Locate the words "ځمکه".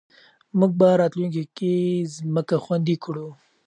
2.15-2.55